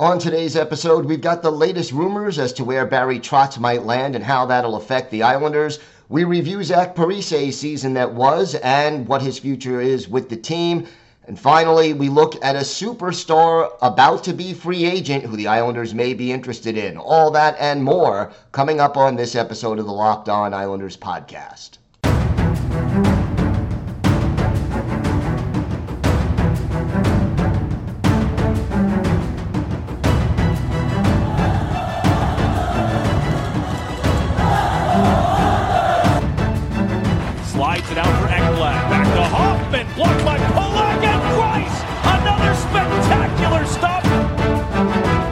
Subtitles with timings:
[0.00, 4.16] On today's episode, we've got the latest rumors as to where Barry Trotz might land
[4.16, 5.78] and how that'll affect the Islanders.
[6.08, 10.86] We review Zach Parise's season that was and what his future is with the team.
[11.26, 15.92] And finally, we look at a superstar about to be free agent who the Islanders
[15.92, 16.96] may be interested in.
[16.96, 21.76] All that and more coming up on this episode of the Locked On Islanders podcast.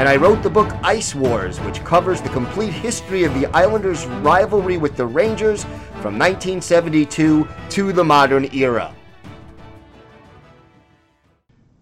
[0.00, 4.06] and I wrote the book Ice Wars, which covers the complete history of the Islanders'
[4.06, 5.64] rivalry with the Rangers
[6.00, 8.94] from 1972 to the modern era.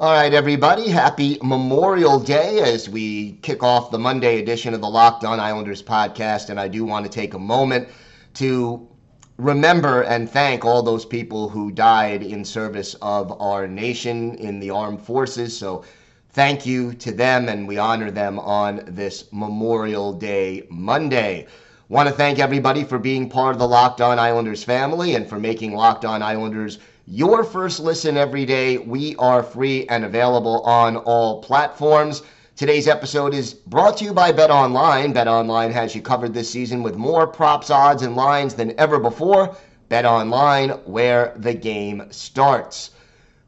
[0.00, 4.91] All right, everybody, happy Memorial Day as we kick off the Monday edition of the
[4.91, 6.50] Locked On Islanders podcast.
[6.50, 7.88] And I do want to take a moment
[8.34, 8.88] to
[9.36, 14.70] remember and thank all those people who died in service of our nation in the
[14.70, 15.56] armed forces.
[15.56, 15.84] So
[16.39, 21.48] thank you to them, and we honor them on this Memorial Day Monday.
[21.89, 25.41] Want to thank everybody for being part of the Locked On Islanders family and for
[25.41, 28.78] making Locked On Islanders your first listen every day.
[28.78, 32.22] We are free and available on all platforms.
[32.55, 35.12] Today's episode is brought to you by Bet Online.
[35.12, 39.00] Bet Online has you covered this season with more props, odds, and lines than ever
[39.00, 39.56] before.
[39.89, 42.91] Bet Online, where the game starts.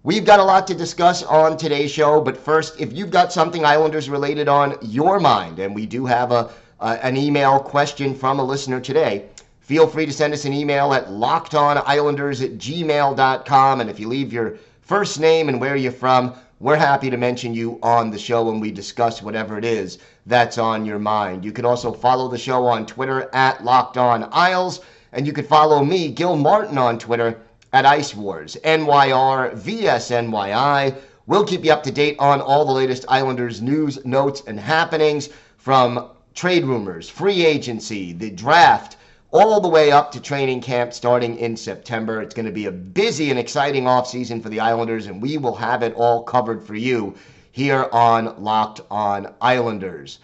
[0.02, 3.66] We've got a lot to discuss on today's show, but first, if you've got something
[3.66, 6.50] Islanders related on your mind, and we do have a
[6.80, 9.26] uh, an email question from a listener today,
[9.60, 13.82] feel free to send us an email at lockedonislanders at gmail.com.
[13.82, 17.52] And if you leave your first name and where you're from, we're happy to mention
[17.52, 21.44] you on the show when we discuss whatever it is that's on your mind.
[21.44, 24.80] You can also follow the show on Twitter at Locked On Isles,
[25.12, 27.38] and you can follow me, Gil Martin, on Twitter
[27.72, 30.96] at Ice Wars, NYR, VSNYI.
[31.26, 35.28] We'll keep you up to date on all the latest Islanders news, notes, and happenings
[35.56, 38.96] from trade rumors, free agency, the draft,
[39.30, 42.20] all the way up to training camp starting in September.
[42.20, 45.54] It's going to be a busy and exciting offseason for the Islanders, and we will
[45.54, 47.14] have it all covered for you
[47.52, 50.18] here on Locked On Islanders.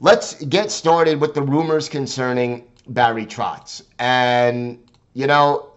[0.00, 3.82] Let's get started with the rumors concerning Barry Trotz.
[3.98, 4.78] And,
[5.14, 5.69] you know,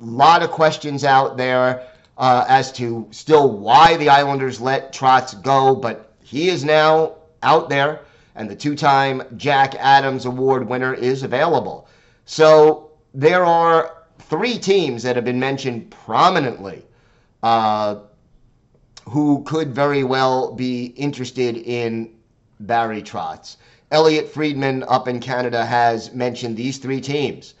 [0.00, 1.86] a lot of questions out there
[2.18, 7.68] uh, as to still why the Islanders let Trotz go, but he is now out
[7.68, 8.00] there
[8.34, 11.88] and the two time Jack Adams Award winner is available.
[12.26, 16.84] So there are three teams that have been mentioned prominently
[17.42, 17.96] uh,
[19.08, 22.10] who could very well be interested in
[22.60, 23.56] Barry Trotz.
[23.90, 27.54] Elliotte Friedman up in Canada has mentioned these three teams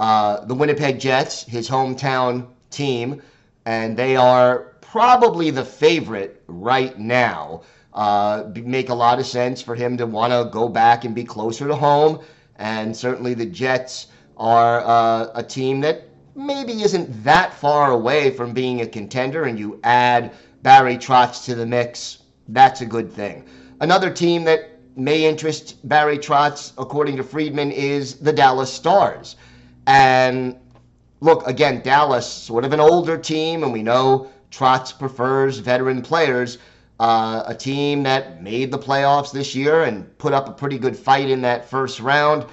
[0.00, 3.20] uh, the Winnipeg Jets, his hometown team,
[3.66, 7.60] and they are probably the favorite right now
[7.92, 11.22] uh, make a lot of sense for him to want to go back and be
[11.22, 12.18] closer to home.
[12.56, 14.06] And certainly the Jets
[14.38, 19.58] are uh, a team that maybe isn't that far away from being a contender, and
[19.58, 20.32] you add
[20.62, 23.44] Barry Trotz to the mix, that's a good thing.
[23.80, 29.36] Another team that may interest Barry Trotz, according to Friedman, is the Dallas Stars.
[29.86, 30.56] And
[31.20, 36.58] look, again, Dallas, sort of an older team, and we know Trotz prefers veteran players.
[36.98, 40.94] Uh, a team that made the playoffs this year and put up a pretty good
[40.94, 42.44] fight in that first round.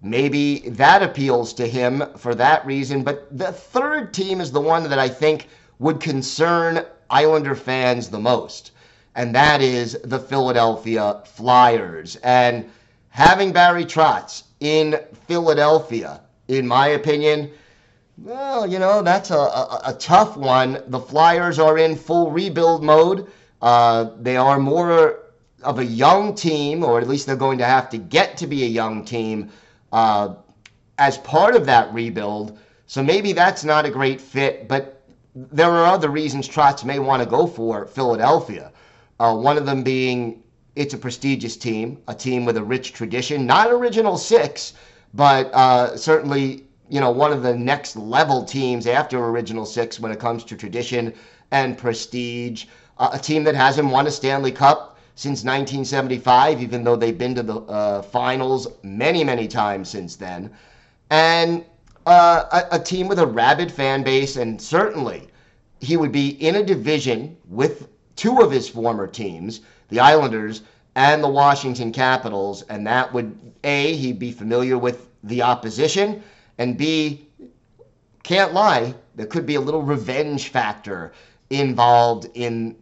[0.00, 3.02] Maybe that appeals to him for that reason.
[3.02, 5.48] But the third team is the one that I think
[5.80, 8.70] would concern Islander fans the most,
[9.16, 12.16] and that is the Philadelphia Flyers.
[12.22, 12.70] And
[13.08, 16.20] having Barry Trotz in Philadelphia,
[16.52, 17.50] in my opinion,
[18.18, 20.82] well, you know, that's a, a, a tough one.
[20.88, 23.30] The Flyers are in full rebuild mode.
[23.60, 25.20] Uh, they are more
[25.62, 28.64] of a young team, or at least they're going to have to get to be
[28.64, 29.50] a young team
[29.92, 30.34] uh,
[30.98, 32.58] as part of that rebuild.
[32.86, 35.02] So maybe that's not a great fit, but
[35.34, 38.70] there are other reasons Trotz may want to go for Philadelphia.
[39.18, 40.42] Uh, one of them being
[40.74, 44.72] it's a prestigious team, a team with a rich tradition, not original six,
[45.14, 50.12] but uh, certainly, you know, one of the next level teams after Original Six when
[50.12, 51.12] it comes to tradition
[51.50, 52.66] and prestige.
[52.98, 57.34] Uh, a team that hasn't won a Stanley Cup since 1975, even though they've been
[57.34, 60.50] to the uh, finals many, many times since then.
[61.10, 61.64] And
[62.06, 65.28] uh, a, a team with a rabid fan base, and certainly
[65.80, 70.62] he would be in a division with two of his former teams, the Islanders
[70.94, 76.22] and the Washington Capitals, and that would A, he'd be familiar with the opposition,
[76.58, 77.26] and B,
[78.22, 81.12] can't lie, there could be a little revenge factor
[81.50, 82.76] involved in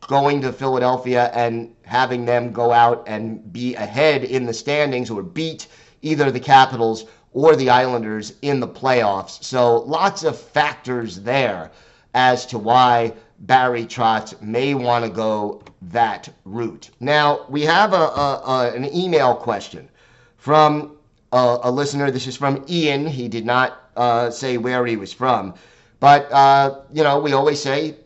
[0.00, 5.22] going to Philadelphia and having them go out and be ahead in the standings or
[5.22, 5.68] beat
[6.02, 9.42] either the Capitals or the Islanders in the playoffs.
[9.44, 11.70] So lots of factors there
[12.14, 16.90] as to why Barry Trotz may want to go that route.
[17.00, 19.88] Now, we have a, a, a an email question
[20.36, 20.96] from
[21.32, 22.10] a, a, listener.
[22.10, 23.06] This is from Ian.
[23.06, 25.54] He did not uh, say where he was from.
[26.00, 27.96] But, uh, you know, we always say,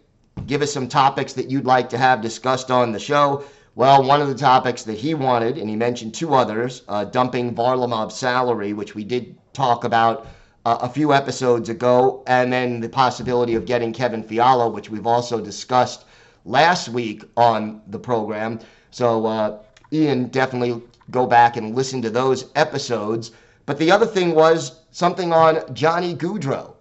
[0.46, 3.44] give us some topics that you'd like to have discussed on the show.
[3.76, 7.54] Well, one of the topics that he wanted, and he mentioned two others, uh, dumping
[7.54, 10.28] Varlamov's salary, which we did talk about
[10.64, 15.06] uh, a few episodes ago, and then the possibility of getting Kevin Fiala, which we've
[15.06, 16.05] also discussed
[16.44, 18.61] last week on the program.
[18.90, 19.58] So, uh,
[19.93, 23.32] Ian, definitely go back and listen to those episodes.
[23.66, 26.75] But the other thing was something on Johnny Gaudreau.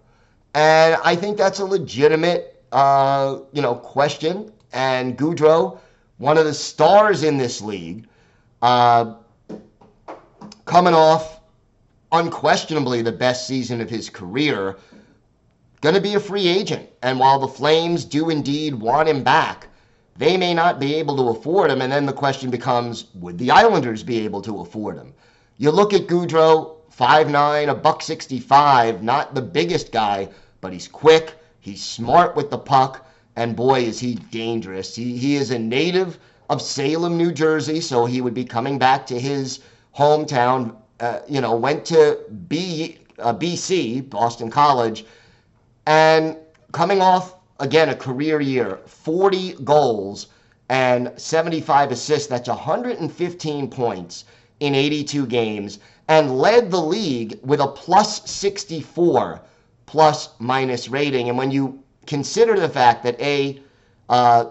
[0.54, 4.52] And I think that's a legitimate, uh, you know, question.
[4.72, 5.78] And Gaudreau
[6.18, 8.06] one of the stars in this league,
[8.62, 9.14] uh,
[10.64, 11.33] coming off
[12.18, 14.76] unquestionably the best season of his career,
[15.80, 16.88] going to be a free agent.
[17.02, 19.68] And while the Flames do indeed want him back,
[20.16, 21.82] they may not be able to afford him.
[21.82, 25.12] And then the question becomes would the Islanders be able to afford him?
[25.56, 30.28] You look at Gaudreau, 5'9, a buck 65, not the biggest guy,
[30.60, 33.06] but he's quick, he's smart with the puck
[33.36, 34.94] and boy, is he dangerous.
[34.94, 36.18] He, he is a native
[36.48, 39.60] of Salem, New Jersey, so he would be coming back to his
[39.96, 40.76] hometown.
[41.00, 42.18] Uh, you know, went to
[42.48, 45.04] B, uh, BC, Boston College,
[45.86, 46.36] and
[46.72, 50.28] coming off, again, a career year 40 goals
[50.68, 52.28] and 75 assists.
[52.28, 54.24] That's 115 points
[54.60, 59.40] in 82 games and led the league with a plus 64
[59.86, 61.28] plus minus rating.
[61.28, 63.60] And when you consider the fact that A,
[64.08, 64.46] uh,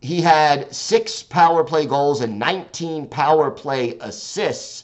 [0.00, 4.83] he had six power play goals and 19 power play assists.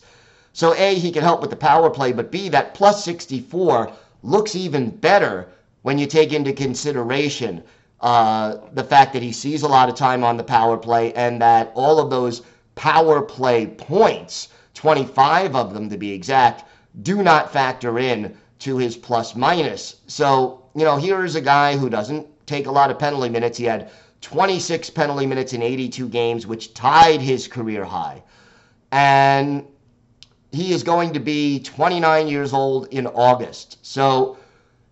[0.53, 3.93] So, A, he can help with the power play, but B, that plus 64
[4.23, 5.49] looks even better
[5.83, 7.63] when you take into consideration
[8.01, 11.41] uh, the fact that he sees a lot of time on the power play and
[11.41, 12.43] that all of those
[12.75, 16.65] power play points, 25 of them to be exact,
[17.03, 19.97] do not factor in to his plus minus.
[20.07, 23.59] So, you know, here is a guy who doesn't take a lot of penalty minutes.
[23.59, 23.91] He had
[24.23, 28.23] 26 penalty minutes in 82 games, which tied his career high.
[28.93, 29.67] And
[30.53, 33.79] he is going to be 29 years old in August.
[33.83, 34.39] So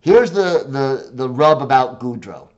[0.00, 2.48] here's the, the, the rub about Gaudreau.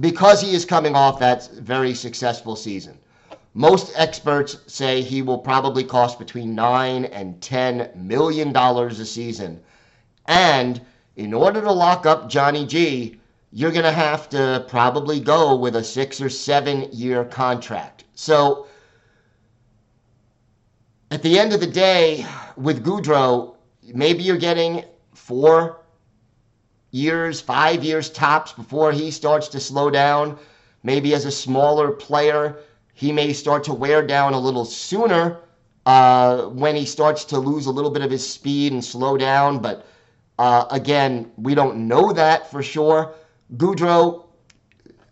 [0.00, 2.98] Because he is coming off that very successful season,
[3.54, 9.60] most experts say he will probably cost between 9 and 10 million dollars a season.
[10.26, 10.80] And
[11.16, 13.18] in order to lock up Johnny G,
[13.50, 18.04] you're going to have to probably go with a six or seven year contract.
[18.14, 18.66] So
[21.10, 23.56] at the end of the day, with Gaudreau,
[23.94, 24.84] maybe you're getting
[25.14, 25.80] four
[26.90, 30.38] years, five years tops before he starts to slow down.
[30.82, 32.58] Maybe as a smaller player,
[32.92, 35.40] he may start to wear down a little sooner
[35.86, 39.60] uh, when he starts to lose a little bit of his speed and slow down.
[39.60, 39.86] But
[40.38, 43.14] uh, again, we don't know that for sure.
[43.56, 44.24] Gaudreau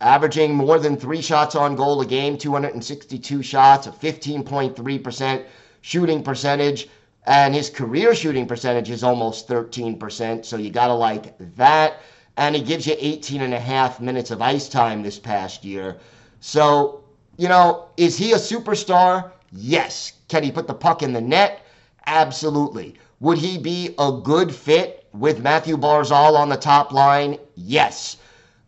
[0.03, 5.47] averaging more than three shots on goal a game, 262 shots, a 15.3%
[5.87, 6.89] shooting percentage,
[7.29, 10.45] and his career shooting percentage is almost 13%.
[10.45, 12.01] So you got to like that.
[12.37, 15.97] And he gives you 18 and a half minutes of ice time this past year.
[16.41, 17.05] So,
[17.37, 19.31] you know, is he a superstar?
[19.53, 20.15] Yes.
[20.27, 21.65] Can he put the puck in the net?
[22.07, 22.97] Absolutely.
[23.21, 27.39] Would he be a good fit with Matthew Barzal on the top line?
[27.55, 28.17] Yes.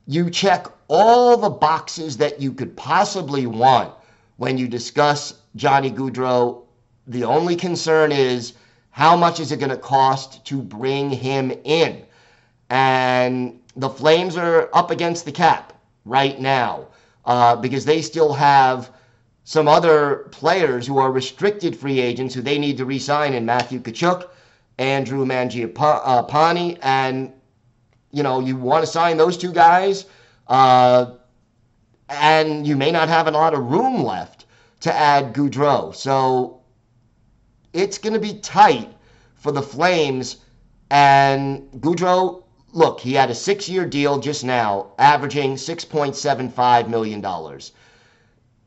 [0.07, 3.93] You check all the boxes that you could possibly want
[4.37, 6.63] when you discuss Johnny Gaudreau.
[7.09, 8.53] The only concern is
[8.91, 12.05] how much is it going to cost to bring him in?
[12.69, 15.73] And the Flames are up against the cap
[16.05, 16.89] right now
[17.25, 18.91] uh, because they still have
[19.45, 23.81] some other players who are restricted free agents who they need to re-sign in Matthew
[23.81, 24.29] Tkachuk,
[24.79, 27.33] Andrew Mangiapane, and
[28.11, 30.05] you know you want to sign those two guys,
[30.49, 31.13] uh,
[32.11, 34.45] and you may not have a lot of room left
[34.81, 35.95] to add Gaudreau.
[35.95, 36.58] So
[37.79, 38.91] it's going to be tight
[39.35, 40.37] for the Flames.
[40.91, 42.43] And Gaudreau,
[42.73, 47.23] look, he had a six-year deal just now, averaging $6.75 million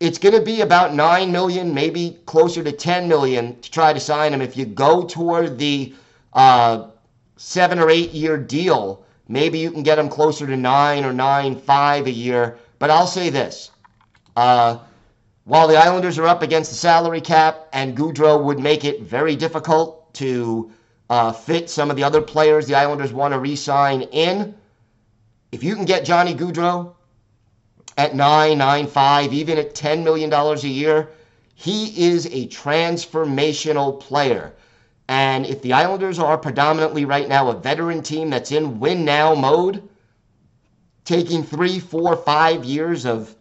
[0.01, 3.99] it's going to be about 9 million maybe closer to 10 million to try to
[3.99, 4.41] sign him.
[4.41, 5.93] If you go toward the
[6.33, 6.87] uh,
[7.37, 11.55] seven or eight year deal maybe you can get him closer to 9 or 9
[11.55, 12.57] 5 a year.
[12.79, 13.69] But i'll say this
[14.35, 14.79] uh,
[15.51, 19.35] while the islanders are up against the salary cap and Gaudreau would make it very
[19.35, 20.71] difficult to
[21.09, 24.55] uh, fit some of the other players the islanders want to re-sign in
[25.51, 26.93] if you can get johnny Gaudreau
[27.97, 31.09] at nine, nine, five, even at $10 million a year,
[31.55, 34.53] he is a transformational player.
[35.07, 39.35] And if the Islanders are predominantly right now a veteran team that's in win now
[39.35, 39.87] mode,
[41.03, 43.35] taking three, four, five years of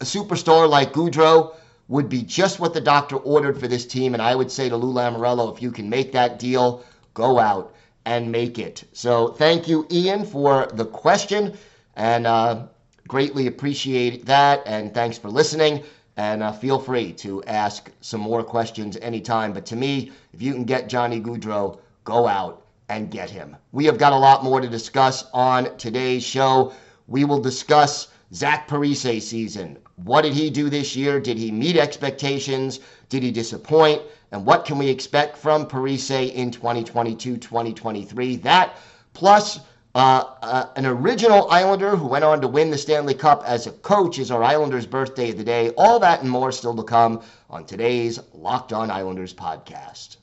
[0.00, 1.54] a superstar like Gaudreau
[1.88, 4.14] would be just what the doctor ordered for this team.
[4.14, 7.74] And I would say to Lou Lamoriello, if you can make that deal, go out
[8.04, 8.84] and make it.
[8.92, 11.56] So thank you, Ian, for the question.
[11.96, 12.66] And uh,
[13.06, 15.82] Greatly appreciate that, and thanks for listening.
[16.16, 19.52] And uh, feel free to ask some more questions anytime.
[19.52, 23.56] But to me, if you can get Johnny Gaudreau, go out and get him.
[23.72, 26.72] We have got a lot more to discuss on today's show.
[27.08, 29.76] We will discuss Zach Parise season.
[29.96, 31.20] What did he do this year?
[31.20, 32.80] Did he meet expectations?
[33.08, 34.02] Did he disappoint?
[34.32, 38.36] And what can we expect from Parise in 2022 2023?
[38.36, 38.76] That
[39.12, 39.60] plus
[39.94, 43.70] uh, uh, an original Islander who went on to win the Stanley Cup as a
[43.70, 45.70] coach is our Islanders' birthday of the day.
[45.76, 50.16] All that and more still to come on today's Locked On Islanders podcast.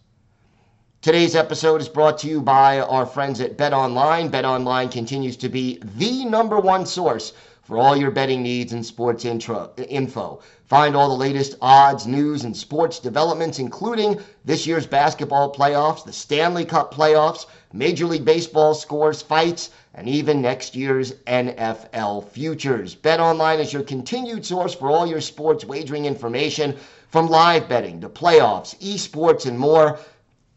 [1.01, 4.27] Today's episode is brought to you by our friends at Bet Online.
[4.27, 7.31] Bet Online continues to be the number one source
[7.71, 10.41] for all your betting needs and sports intro, info.
[10.65, 16.11] Find all the latest odds, news, and sports developments, including this year's basketball playoffs, the
[16.11, 22.93] Stanley Cup playoffs, Major League Baseball scores, fights, and even next year's NFL futures.
[22.93, 26.75] Bet Online is your continued source for all your sports wagering information
[27.07, 29.97] from live betting to playoffs, esports, and more.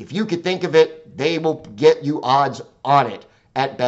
[0.01, 3.79] If you could think of it, they will get you odds on it at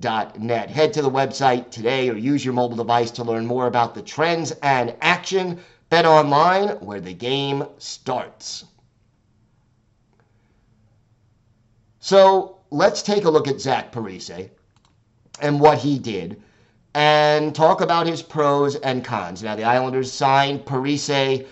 [0.00, 0.70] BetOnline.net.
[0.70, 4.02] Head to the website today or use your mobile device to learn more about the
[4.02, 5.58] trends and action.
[5.90, 8.64] Bet Online, where the game starts.
[12.00, 14.50] So let's take a look at Zach Parise
[15.40, 16.42] and what he did
[16.94, 19.42] and talk about his pros and cons.
[19.42, 21.46] Now, the Islanders signed Parise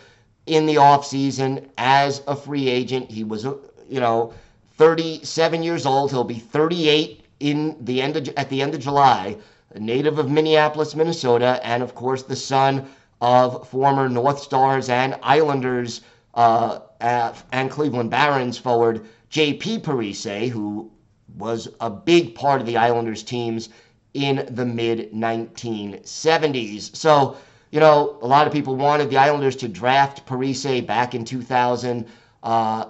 [0.47, 3.11] in the offseason as a free agent.
[3.11, 4.33] He was, you know,
[4.77, 6.11] 37 years old.
[6.11, 9.37] He'll be 38 in the end of, at the end of July.
[9.75, 12.87] A native of Minneapolis, Minnesota, and of course the son
[13.21, 16.03] of former North Stars and Islanders
[16.35, 19.81] uh, and Cleveland Barons forward J.P.
[19.81, 20.91] Parise, who
[21.37, 23.69] was a big part of the Islanders teams
[24.15, 26.95] in the mid 1970s.
[26.97, 27.37] So,
[27.71, 32.07] you know, a lot of people wanted the Islanders to draft Parise back in 2000.
[32.43, 32.87] Uh,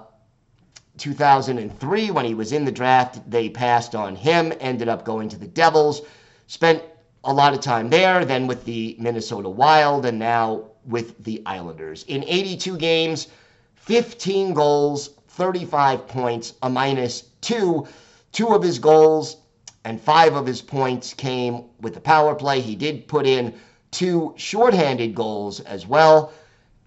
[0.97, 5.37] 2003 when he was in the draft they passed on him ended up going to
[5.37, 6.01] the devils
[6.47, 6.83] spent
[7.23, 12.03] a lot of time there then with the minnesota wild and now with the islanders
[12.03, 13.27] in 82 games
[13.75, 17.87] 15 goals 35 points, a minus two.
[18.31, 19.37] Two of his goals
[19.85, 22.59] and five of his points came with the power play.
[22.59, 23.53] He did put in
[23.91, 26.33] two shorthanded goals as well.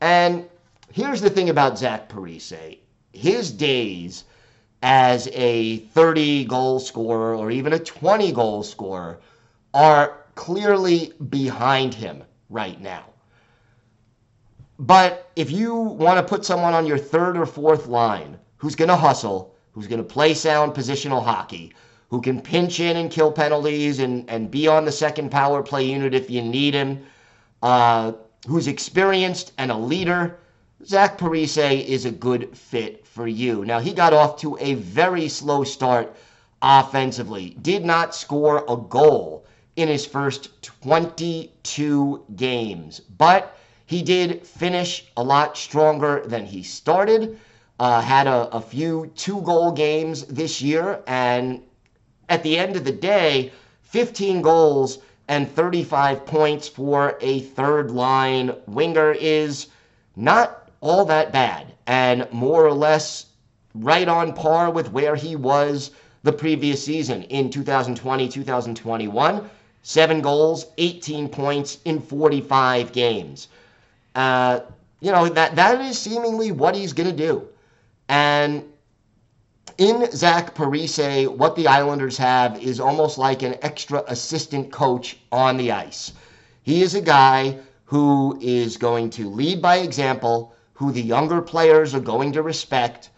[0.00, 0.46] And
[0.92, 2.79] here's the thing about Zach Parise
[3.12, 4.24] his days
[4.82, 9.20] as a 30 goal scorer or even a 20 goal scorer
[9.74, 13.04] are clearly behind him right now.
[14.78, 18.88] But if you want to put someone on your third or fourth line who's going
[18.88, 21.74] to hustle, who's going to play sound positional hockey,
[22.08, 25.84] who can pinch in and kill penalties and, and be on the second power play
[25.84, 27.04] unit if you need him,
[27.62, 28.12] uh,
[28.48, 30.38] who's experienced and a leader,
[30.86, 33.66] Zach Parise is a good fit for you.
[33.66, 36.16] Now, he got off to a very slow start
[36.62, 39.44] offensively, did not score a goal
[39.76, 47.38] in his first 22 games, but he did finish a lot stronger than he started.
[47.78, 51.62] Uh, had a, a few two goal games this year, and
[52.30, 58.54] at the end of the day, 15 goals and 35 points for a third line
[58.66, 59.66] winger is
[60.16, 63.26] not all that bad and more or less
[63.74, 65.90] right on par with where he was
[66.22, 69.50] the previous season in 2020 2021.
[69.82, 73.48] Seven goals, 18 points in 45 games.
[74.14, 74.60] Uh,
[75.00, 77.48] you know, that, that is seemingly what he's going to do.
[78.08, 78.64] And
[79.78, 85.56] in Zach Parise, what the Islanders have is almost like an extra assistant coach on
[85.56, 86.12] the ice.
[86.62, 87.56] He is a guy
[87.86, 93.10] who is going to lead by example, who the younger players are going to respect,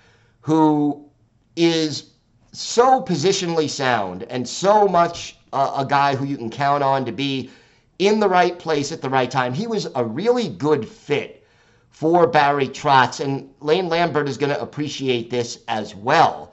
[0.42, 1.08] who
[1.56, 2.10] is
[2.52, 7.12] so positionally sound and so much uh, a guy who you can count on to
[7.12, 7.50] be
[7.98, 9.54] in the right place at the right time.
[9.54, 11.46] He was a really good fit
[11.88, 16.52] for Barry Trotz, and Lane Lambert is going to appreciate this as well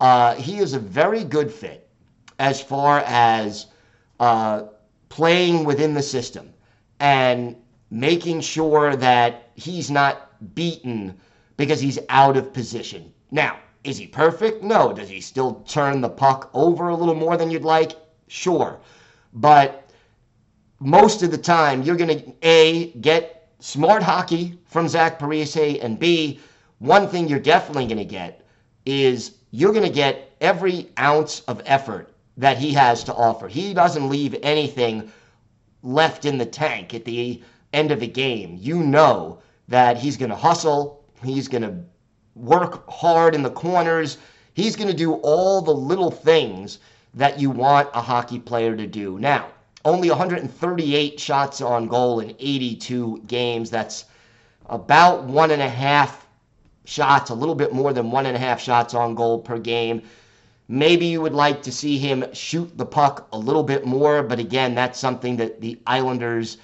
[0.00, 1.88] uh, he is a very good fit
[2.38, 3.66] as far as
[4.20, 4.64] uh,
[5.08, 6.52] playing within the system
[7.00, 7.56] and
[7.90, 11.14] making sure that he's not beaten
[11.56, 13.12] because he's out of position.
[13.30, 14.62] Now, is he perfect?
[14.62, 14.92] No.
[14.92, 17.92] Does he still turn the puck over a little more than you'd like?
[18.28, 18.80] Sure.
[19.32, 19.90] But
[20.80, 25.98] most of the time, you're going to A, get smart hockey from Zach Parise, and
[25.98, 26.40] B,
[26.78, 28.46] one thing you're definitely going to get
[28.84, 33.48] is you're going to get every ounce of effort that he has to offer.
[33.48, 35.10] He doesn't leave anything
[35.82, 38.58] left in the tank at the end of the game.
[38.60, 41.74] You know that he's going to hustle, he's going to
[42.34, 44.18] work hard in the corners,
[44.54, 46.78] he's going to do all the little things
[47.14, 49.18] that you want a hockey player to do.
[49.18, 49.48] Now,
[49.84, 53.70] only 138 shots on goal in 82 games.
[53.70, 54.04] That's
[54.66, 56.26] about one and a half
[56.84, 60.02] shots, a little bit more than one and a half shots on goal per game.
[60.68, 64.40] Maybe you would like to see him shoot the puck a little bit more, but
[64.40, 66.58] again, that's something that the Islanders,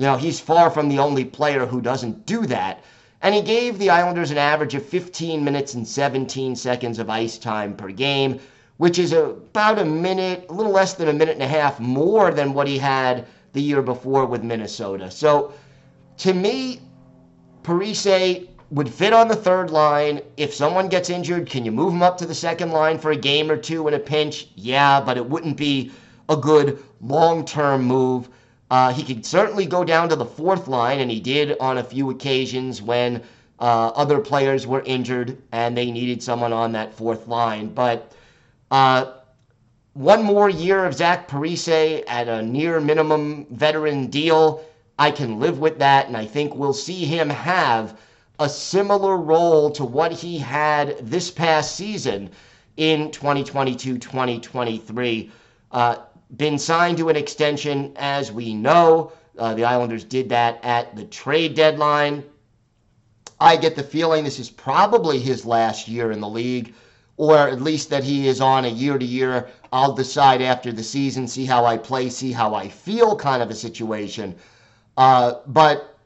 [0.00, 2.82] you know, he's far from the only player who doesn't do that.
[3.20, 7.36] And he gave the Islanders an average of 15 minutes and 17 seconds of ice
[7.36, 8.40] time per game,
[8.78, 12.30] which is about a minute, a little less than a minute and a half more
[12.30, 15.10] than what he had the year before with Minnesota.
[15.10, 15.52] So
[16.16, 16.80] to me,
[17.62, 20.22] Parise would fit on the third line.
[20.38, 23.16] If someone gets injured, can you move him up to the second line for a
[23.16, 24.48] game or two in a pinch?
[24.54, 25.92] Yeah, but it wouldn't be
[26.30, 28.30] a good long term move.
[28.70, 31.84] Uh, he could certainly go down to the fourth line, and he did on a
[31.84, 33.22] few occasions when
[33.58, 37.68] uh, other players were injured and they needed someone on that fourth line.
[37.68, 38.12] But
[38.70, 39.12] uh,
[39.94, 44.64] one more year of Zach Parise at a near minimum veteran deal,
[44.98, 47.98] I can live with that, and I think we'll see him have
[48.38, 52.30] a similar role to what he had this past season
[52.76, 55.30] in 2022 2023.
[55.72, 55.96] Uh,
[56.36, 59.12] been signed to an extension, as we know.
[59.38, 62.24] Uh, the Islanders did that at the trade deadline.
[63.40, 66.74] I get the feeling this is probably his last year in the league,
[67.16, 70.82] or at least that he is on a year to year, I'll decide after the
[70.82, 74.34] season, see how I play, see how I feel kind of a situation.
[74.96, 75.98] Uh, but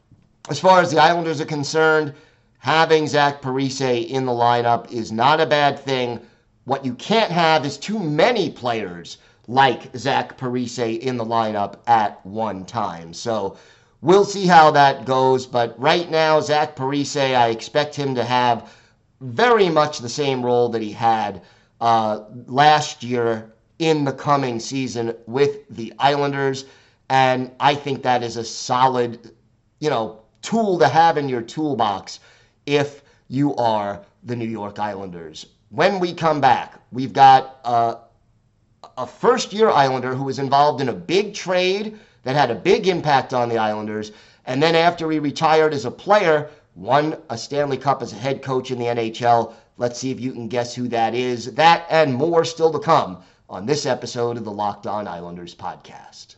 [0.49, 2.15] as far as the Islanders are concerned,
[2.59, 6.21] having Zach Parise in the lineup is not a bad thing.
[6.65, 12.25] What you can't have is too many players like Zach Parise in the lineup at
[12.25, 13.13] one time.
[13.13, 13.57] So
[14.01, 15.47] we'll see how that goes.
[15.47, 18.73] But right now, Zach Parise, I expect him to have
[19.21, 21.43] very much the same role that he had
[21.81, 26.65] uh, last year in the coming season with the Islanders.
[27.11, 29.33] And I think that is a solid,
[29.81, 32.21] you know, tool to have in your toolbox
[32.67, 35.47] if you are the New York Islanders.
[35.71, 37.99] When we come back, we've got a,
[38.97, 42.89] a first year Islander who was involved in a big trade that had a big
[42.89, 44.13] impact on the Islanders.
[44.47, 48.43] And then after he retired as a player, won a Stanley Cup as a head
[48.43, 49.53] coach in the NHL.
[49.77, 51.55] Let's see if you can guess who that is.
[51.55, 56.37] That and more still to come on this episode of the Locked On Islanders podcast.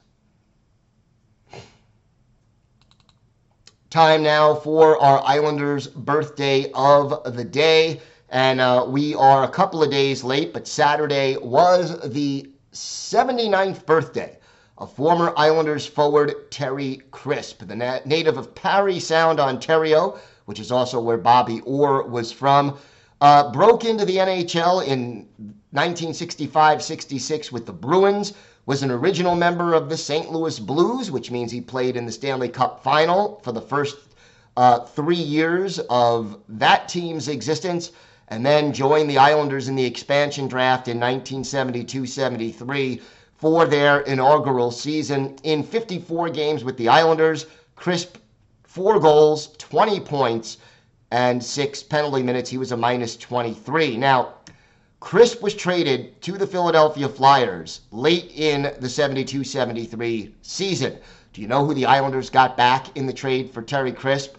[3.91, 8.01] Time now for our Islanders birthday of the day.
[8.29, 14.39] And uh, we are a couple of days late, but Saturday was the 79th birthday
[14.79, 20.73] of former Islanders forward Terry Crisp, the na- native of Parry Sound, Ontario, which is
[20.73, 22.77] also where Bobby Orr was from.
[23.21, 25.27] Uh, broke into the NHL in
[25.71, 28.35] 1965 66 with the Bruins,
[28.67, 30.31] was an original member of the St.
[30.31, 33.97] Louis Blues, which means he played in the Stanley Cup final for the first
[34.57, 37.93] uh, three years of that team's existence,
[38.29, 43.01] and then joined the Islanders in the expansion draft in 1972 73
[43.35, 45.37] for their inaugural season.
[45.43, 48.17] In 54 games with the Islanders, Crisp,
[48.65, 50.59] four goals, 20 points,
[51.11, 52.51] and six penalty minutes.
[52.51, 53.97] He was a minus 23.
[53.97, 54.35] Now,
[54.99, 60.99] Crisp was traded to the Philadelphia Flyers late in the 72 73 season.
[61.33, 64.37] Do you know who the Islanders got back in the trade for Terry Crisp?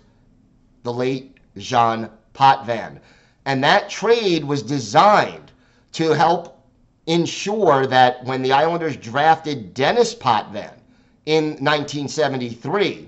[0.84, 3.00] The late Jean Potvin.
[3.48, 5.54] And that trade was designed
[5.94, 6.62] to help
[7.06, 10.74] ensure that when the Islanders drafted Denis Potvin
[11.26, 13.08] in 1973,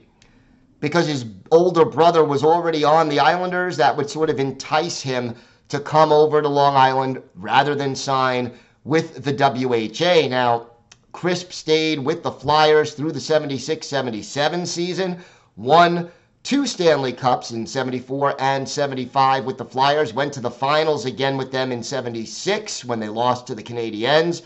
[0.80, 5.36] because his older brother was already on the Islanders, that would sort of entice him
[5.68, 8.54] to come over to Long Island rather than sign
[8.86, 10.30] with the WHA.
[10.30, 10.68] Now,
[11.12, 15.18] Crisp stayed with the Flyers through the 76 77 season,
[15.58, 16.10] won
[16.44, 21.38] two Stanley Cups in 74 and 75 with the Flyers, went to the finals again
[21.38, 24.42] with them in 76 when they lost to the Canadiens.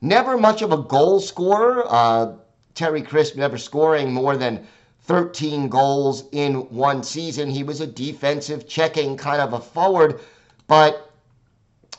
[0.00, 1.84] Never much of a goal scorer.
[1.88, 2.34] Uh,
[2.74, 4.66] Terry Crisp never scoring more than
[5.04, 7.50] 13 goals in one season.
[7.50, 10.20] He was a defensive checking kind of a forward,
[10.68, 11.10] but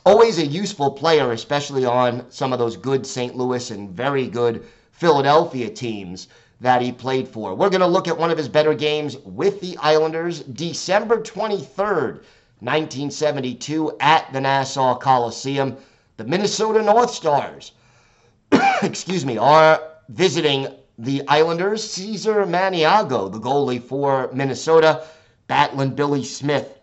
[0.06, 3.36] always a useful player, especially on some of those good St.
[3.36, 6.28] Louis and very good Philadelphia teams
[6.60, 7.54] that he played for.
[7.54, 12.22] We're going to look at one of his better games with the Islanders, December 23rd,
[12.60, 15.76] 1972, at the Nassau Coliseum.
[16.16, 17.72] The Minnesota North Stars,
[18.82, 21.82] excuse me, are visiting the Islanders.
[21.82, 25.04] Cesar Maniago, the goalie for Minnesota,
[25.48, 26.78] battling Billy Smith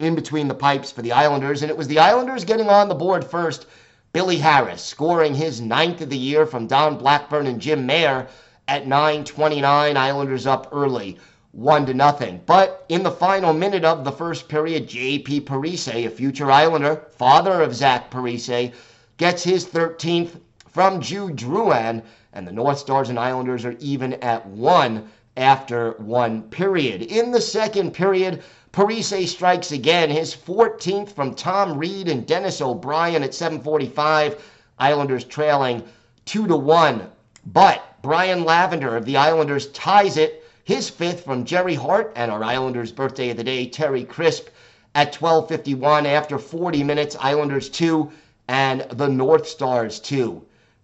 [0.00, 1.62] in between the pipes for the Islanders.
[1.62, 3.66] And it was the Islanders getting on the board first.
[4.12, 8.28] Billy Harris scoring his ninth of the year from Don Blackburn and Jim Mair
[8.68, 9.96] at 9:29.
[9.96, 11.18] Islanders up early,
[11.52, 12.40] one to nothing.
[12.46, 15.42] But in the final minute of the first period, J.P.
[15.42, 18.72] Parise, a future Islander, father of Zach Parise,
[19.18, 24.46] gets his 13th from Jude Drouin, and the North Stars and Islanders are even at
[24.46, 27.02] one after one period.
[27.02, 33.22] In the second period, Parise strikes again, his 14th from Tom Reid and Dennis O'Brien
[33.22, 34.38] at 7:45.
[34.78, 35.82] Islanders trailing
[36.24, 37.10] two to one,
[37.44, 42.42] but Brian Lavender of the Islanders ties it, his fifth from Gerry Hart, and our
[42.42, 44.48] Islanders' birthday of the day, Terry Crisp,
[44.92, 47.16] at 12:51 after 40 minutes.
[47.20, 48.10] Islanders two
[48.48, 50.42] and the North Stars two.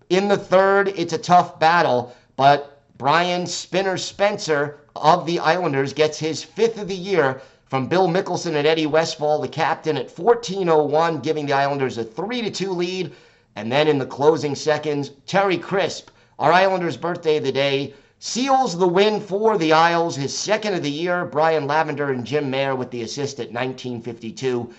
[0.09, 6.21] In the third, it's a tough battle, but Brian Spinner Spencer of the Islanders gets
[6.21, 11.21] his fifth of the year from Bill Mikkelson and Eddie Westfall, the captain, at 14:01,
[11.21, 13.13] giving the Islanders a three to two lead.
[13.57, 18.79] And then in the closing seconds, Terry Crisp our Islanders' birthday of the day seals
[18.79, 21.25] the win for the Isles, his second of the year.
[21.25, 24.73] Brian Lavender and Jim Mair with the assist at 1952.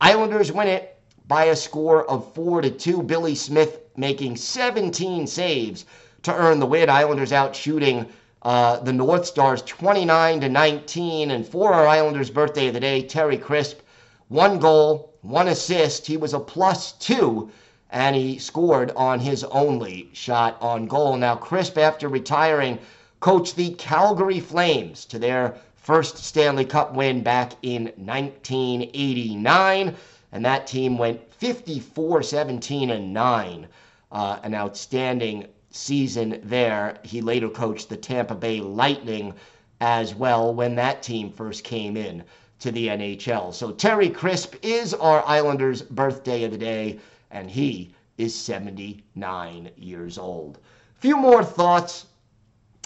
[0.00, 3.02] Islanders win it by a score of 4 to 2.
[3.02, 5.86] Billy Smith making 17 saves
[6.22, 6.90] to earn the win.
[6.90, 8.06] Islanders out shooting
[8.42, 11.30] uh, the North Stars 29 to 19.
[11.30, 13.80] And for our Islanders' birthday of the day, Terry Crisp,
[14.28, 16.06] one goal, one assist.
[16.06, 17.50] He was a plus two
[17.90, 21.16] and he scored on his only shot on goal.
[21.16, 22.78] Now, Crisp, after retiring,
[23.20, 29.94] coached the Calgary Flames to their first Stanley Cup win back in 1989,
[30.32, 33.68] and that team went 54 17 and 9.
[34.12, 36.98] Uh, an outstanding season there.
[37.02, 39.34] He later coached the Tampa Bay Lightning
[39.80, 42.24] as well when that team first came in
[42.60, 43.52] to the NHL.
[43.52, 46.98] So Terry Crisp is our Islanders' birthday of the day
[47.30, 50.58] and he is 79 years old.
[50.96, 52.06] A few more thoughts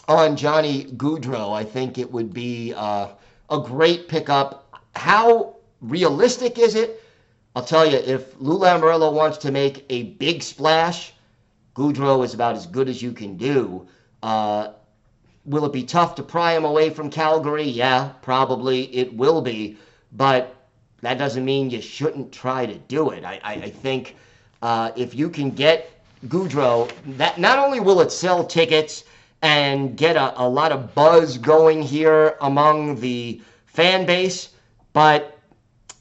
[0.08, 1.52] on Johnny Gaudreau.
[1.54, 3.08] I think it would be uh,
[3.48, 4.74] a great pickup.
[4.94, 7.02] How realistic is it?
[7.54, 11.12] I'll tell you, if Lou Lamoriello wants to make a big splash,
[11.74, 13.86] Gaudreau is about as good as you can do.
[14.22, 14.72] Uh,
[15.44, 17.64] will it be tough to pry him away from Calgary?
[17.64, 19.78] Yeah, probably it will be.
[20.12, 20.54] But
[21.02, 23.24] that doesn't mean you shouldn't try to do it.
[23.24, 24.16] I, I, I think
[24.62, 25.90] uh, if you can get
[26.26, 29.04] Gaudreau, that not only will it sell tickets
[29.42, 34.50] and get a, a lot of buzz going here among the fan base,
[34.92, 35.38] but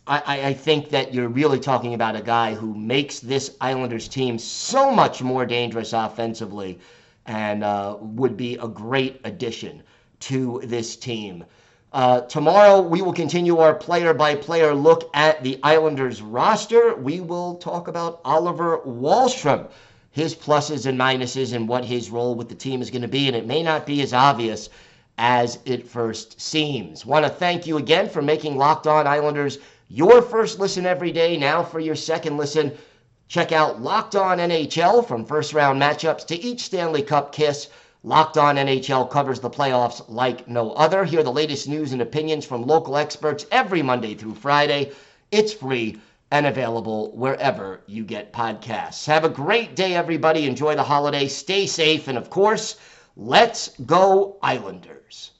[0.08, 4.40] I, I, think that you're really talking about a guy who makes this Islanders team
[4.40, 6.80] so much more dangerous offensively
[7.28, 9.84] and uh, would be a great addition
[10.22, 11.46] to this team.
[11.92, 16.96] Uh, tomorrow, we will continue our player by player look at the Islanders roster.
[16.96, 19.68] We will talk about Oliver Wahlstrom,
[20.12, 23.28] his pluses and minuses, and what his role with the team is going to be.
[23.28, 24.70] And it may not be as obvious
[25.18, 27.06] as it first seems.
[27.06, 31.38] Want to thank you again for making Locked On Islanders your first listen every day.
[31.38, 32.72] Now, for your second listen,
[33.30, 37.68] Check out Locked On NHL from first round matchups to each Stanley Cup kiss.
[38.04, 41.04] Locked On NHL covers the playoffs like no other.
[41.04, 44.94] Hear the latest news and opinions from local experts every Monday through Friday.
[45.32, 45.98] It's free
[46.32, 49.06] and available wherever you get podcasts.
[49.08, 50.46] Have a great day, everybody.
[50.46, 51.28] Enjoy the holiday.
[51.28, 52.08] Stay safe.
[52.08, 52.78] And of course,
[53.18, 55.32] let's go, Islanders.